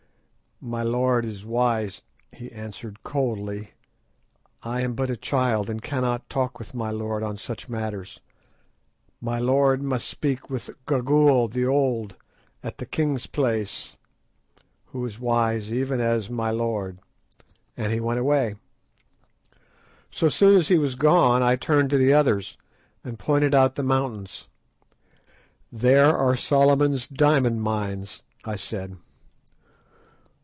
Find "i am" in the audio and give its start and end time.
4.61-4.93